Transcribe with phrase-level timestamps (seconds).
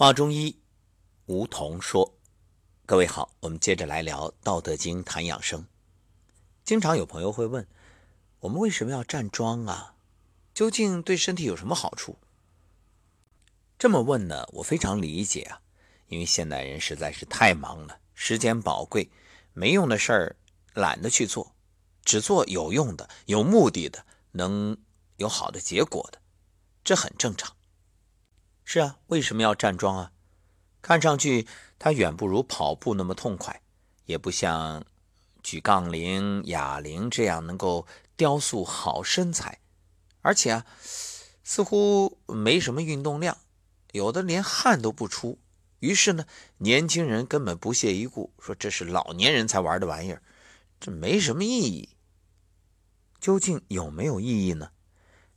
[0.00, 0.56] 话中医，
[1.26, 2.14] 梧桐说
[2.88, 5.66] ：“各位好，我们接着来聊《道德经》谈养生。
[6.64, 7.68] 经常有朋友会问，
[8.38, 9.96] 我们为什么要站桩啊？
[10.54, 12.16] 究竟对身体有什么好处？
[13.78, 15.60] 这么问呢，我非常理解啊，
[16.06, 19.10] 因为现代人实在是太忙了，时间宝贵，
[19.52, 20.36] 没用的事儿
[20.72, 21.54] 懒得去做，
[22.06, 24.78] 只做有用的、有目的的、能
[25.18, 26.18] 有好的结果的，
[26.82, 27.54] 这很正常。”
[28.72, 30.12] 是啊，为什么要站桩啊？
[30.80, 33.60] 看上去它远不如跑步那么痛快，
[34.04, 34.84] 也不像
[35.42, 37.84] 举杠铃、哑铃这样能够
[38.16, 39.58] 雕塑好身材，
[40.20, 40.66] 而且啊，
[41.42, 43.38] 似乎没什么运动量，
[43.90, 45.40] 有的连汗都不出。
[45.80, 46.24] 于是呢，
[46.58, 50.22] 年轻人根本不屑一顾，说这是老年人才玩的玩意儿，
[50.78, 51.88] 这没什么意义。
[53.18, 54.70] 究竟有没有意义呢？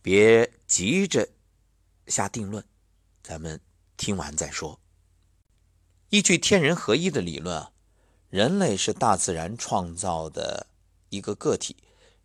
[0.00, 1.28] 别急着
[2.06, 2.64] 下定论。
[3.28, 3.60] 咱们
[3.98, 4.80] 听完再说。
[6.08, 7.72] 依据天人合一的理论啊，
[8.30, 10.68] 人类是大自然创造的
[11.10, 11.76] 一个个体，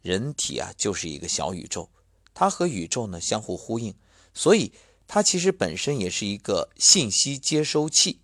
[0.01, 1.89] 人体啊就是一个小宇宙，
[2.33, 3.93] 它和宇宙呢相互呼应，
[4.33, 4.71] 所以
[5.05, 8.21] 它其实本身也是一个信息接收器。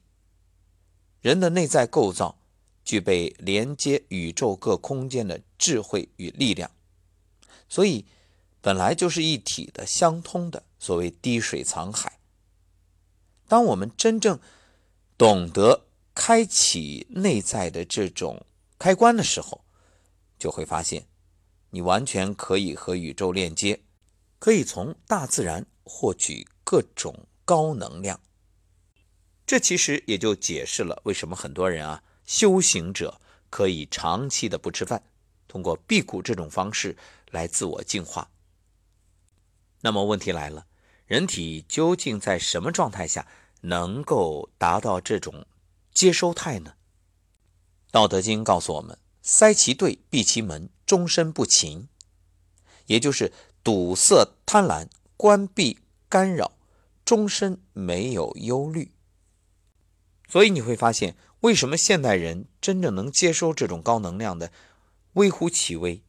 [1.19, 2.39] 人的内在构造
[2.85, 6.71] 具备连接宇宙各空间的智慧与力量，
[7.67, 8.05] 所以
[8.61, 10.63] 本来就是一体的、相通的。
[10.79, 12.18] 所谓滴水藏海。
[13.49, 14.39] 当我们真正
[15.17, 18.45] 懂得开启内在的这种
[18.77, 19.65] 开关的时候，
[20.37, 21.07] 就会发现，
[21.71, 23.81] 你完全可以和宇宙链接，
[24.37, 28.21] 可以从大自然获取各种高能量。
[29.47, 35.01] 这其实也就解释了为什么很多人啊，修行者可以长期的不吃饭，
[35.47, 36.95] 通过辟谷这种方式
[37.31, 38.29] 来自我净化。
[39.81, 40.67] 那么问题来了。
[41.09, 43.25] 人体究竟在什么状态下
[43.61, 45.47] 能够达到这种
[45.91, 46.73] 接收态呢？
[47.91, 51.87] 《道德经》告诉我们：“塞其兑，闭其门，终身不勤。”
[52.85, 53.33] 也就是
[53.63, 54.87] 堵塞贪婪，
[55.17, 56.51] 关闭干扰，
[57.03, 58.91] 终身没有忧虑。
[60.27, 64.51] 所以你会发现，为什么现代人真正能接收这种高能量的
[65.13, 66.03] 微乎其微？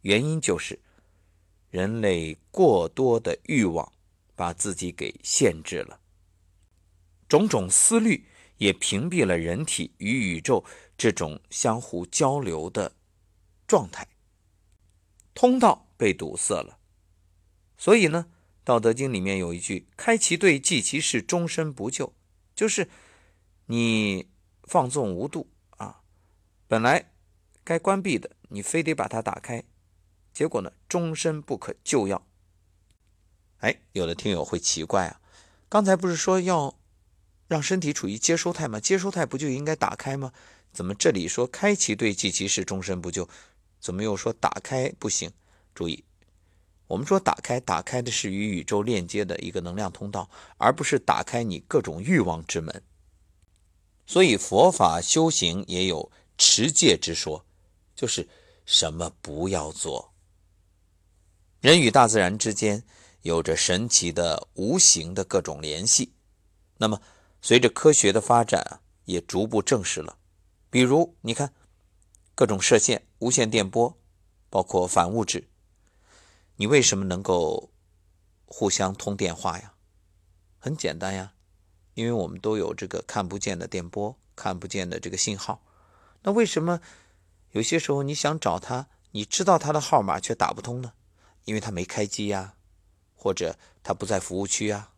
[0.00, 0.80] 原因就是
[1.68, 3.92] 人类过多的欲望。
[4.40, 6.00] 把自己给限制了，
[7.28, 8.24] 种种思虑
[8.56, 10.64] 也屏蔽了人体与宇宙
[10.96, 12.96] 这种相互交流的
[13.66, 14.08] 状态，
[15.34, 16.78] 通道被堵塞了。
[17.76, 18.24] 所以呢，
[18.64, 22.14] 《道德经》里面有一句：“开其对，济其事，终身不救。”
[22.56, 22.88] 就是
[23.66, 24.30] 你
[24.62, 26.00] 放纵无度啊，
[26.66, 27.12] 本来
[27.62, 29.62] 该关闭的，你非得把它打开，
[30.32, 32.26] 结果呢，终身不可救药。
[33.60, 35.20] 哎，有的听友会奇怪啊，
[35.68, 36.74] 刚才不是说要
[37.46, 38.80] 让身体处于接收态吗？
[38.80, 40.32] 接收态不就应该打开吗？
[40.72, 43.28] 怎么这里说开其对即其是，终身不救？
[43.78, 45.30] 怎么又说打开不行？
[45.74, 46.04] 注意，
[46.86, 52.82] 我们说打开，打开的是与宇宙链接的一个能量通道，而不是打开你各种欲望之门。
[54.06, 57.44] 所以佛法修行也有持戒之说，
[57.94, 58.26] 就是
[58.64, 60.12] 什么不要做。
[61.60, 62.82] 人与大自然之间。
[63.22, 66.12] 有着神奇的无形的各种联系，
[66.78, 67.02] 那么
[67.42, 70.16] 随着科学的发展啊，也逐步证实了。
[70.70, 71.52] 比如，你看
[72.34, 73.98] 各种射线、无线电波，
[74.48, 75.48] 包括反物质，
[76.56, 77.70] 你为什么能够
[78.46, 79.74] 互相通电话呀？
[80.58, 81.34] 很简单呀，
[81.94, 85.62] 因为我们都有这个看不见的电波、看不见的这个信号。
[86.22, 86.80] 那为什么
[87.52, 90.92] 有些时候你想找他，你知道他的号码却打不通呢？
[91.44, 92.54] 因为他没开机呀。
[93.22, 94.94] 或者它不在服务区啊，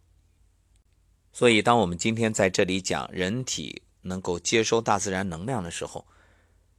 [1.32, 6.06] 所以当我们今天在这里讲人体能够接收大自然能量的时候，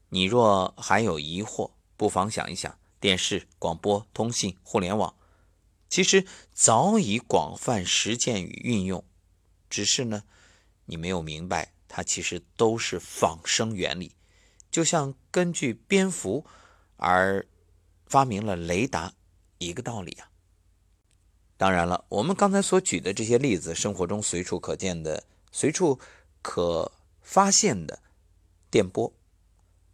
[0.08, 5.14] 你若还有疑惑，不妨想一想：电视、广播、通信、互联网，
[5.90, 9.04] 其实早已广泛实践与运用，
[9.70, 10.24] 只是呢，
[10.86, 14.16] 你没有明白，它其实都是仿生原理，
[14.72, 16.46] 就像根据蝙蝠
[16.96, 17.46] 而
[18.06, 19.14] 发明了雷达
[19.58, 20.30] 一个道理啊。
[21.64, 25.98] 当然了，我们刚才所举的这些例子，生活中随处可见的、随处
[26.42, 27.98] 可发现的
[28.70, 29.14] 电波，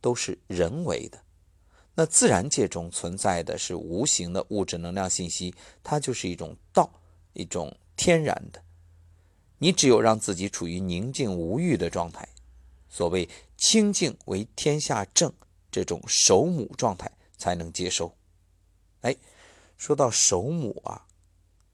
[0.01, 1.21] 都是人为的。
[1.93, 6.91] 那自然界中存在的是无形的物质能量信息，它就是一种道，
[7.33, 8.59] 一种天然的。
[9.59, 12.27] 你只有让自己处于宁静无欲的状态，
[12.89, 15.31] 所谓清静为天下正
[15.69, 18.11] 这种守母状态，才能接收。
[19.01, 19.15] 哎，
[19.77, 21.05] 说到守母啊。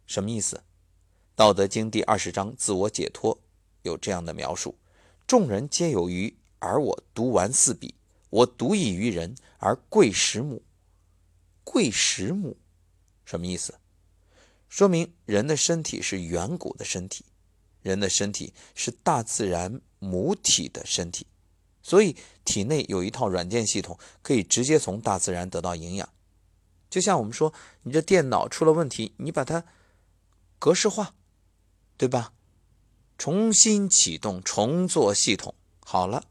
[0.05, 0.57] 什么意思？
[1.35, 3.39] 《道德经》第二十章“自我解脱”
[3.83, 4.75] 有这样的描述：
[5.27, 7.95] 众人皆有余，而我独完四比。
[8.29, 10.61] 我独异于人，而贵十亩。
[11.63, 12.57] 贵十亩，
[13.23, 13.75] 什么意思？
[14.67, 17.25] 说明人的身体是远古的身体，
[17.81, 21.25] 人的身体是大自然母体的身体，
[21.81, 26.09] 所以体内有一套软件系统，可以直接从大自然得到营养。
[26.89, 27.53] 就像我们说，
[27.83, 29.63] 你这电脑出了问题，你把它
[30.59, 31.13] 格式化，
[31.97, 32.33] 对吧？
[33.17, 35.55] 重新启动，重做系统，
[35.85, 36.25] 好了。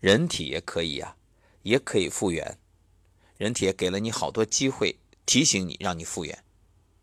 [0.00, 1.16] 人体也可以呀，
[1.62, 2.58] 也可以复原。
[3.38, 6.44] 人体也给了你好多机会，提醒你，让你复原。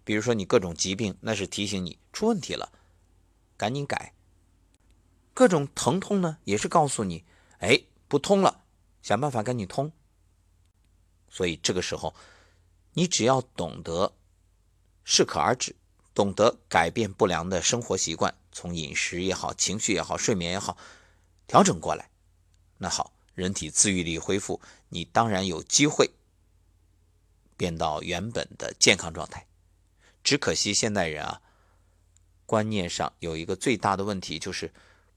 [0.03, 2.71] 比如说你各种疾病，那是提醒你出问题了，
[3.57, 4.13] 赶紧改。
[5.33, 7.23] 各种疼痛呢，也是告诉你，
[7.59, 8.63] 哎，不通了，
[9.01, 9.91] 想办法赶紧通。
[11.29, 12.13] 所以这个时候，
[12.93, 14.13] 你只要懂得
[15.03, 15.75] 适可而止，
[16.13, 20.77] 懂得改变不良的生活习惯，从饮食也好，情绪也好，睡眠也好，
[21.47, 22.09] 调整过来。
[22.77, 26.11] 那好，人体自愈力恢复，你当然有机会
[27.57, 29.45] 变到原本的健康状态。
[30.23, 31.41] 只可惜现代人啊，
[32.45, 34.71] 观念上有一个最大的问题，就是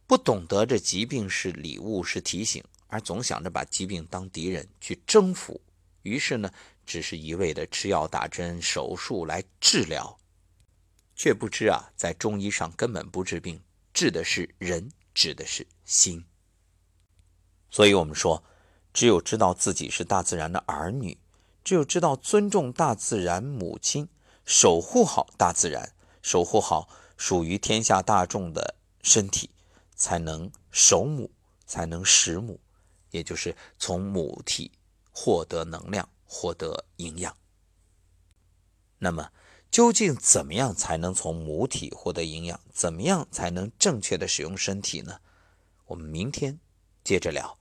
[0.07, 5.61] 不懂得这疾病是礼物，是提醒，而总想着把疾病当敌人去征服。
[6.03, 6.53] 于是呢，
[6.85, 10.19] 只是一味的吃药、打针、手术来治疗，
[11.15, 13.63] 却不知啊，在中医上根本不治病，
[13.93, 16.25] 治的是人，治的是心。
[17.71, 18.45] 所以，我们说，
[18.93, 21.19] 只有知道自己是大自然的儿女，
[21.65, 24.09] 只有知道尊重大自然母亲，
[24.45, 29.49] 守护好大自然，守护好属于天下大众的身体，
[29.95, 31.31] 才能守母，
[31.65, 32.61] 才能食母，
[33.11, 34.73] 也就是从母体
[35.11, 37.37] 获得能量，获得营养。
[38.99, 39.31] 那么，
[39.71, 42.59] 究竟怎么样才能从母体获得营养？
[42.73, 45.21] 怎么样才能正确的使用身体呢？
[45.85, 46.59] 我们明天
[47.05, 47.59] 接着聊。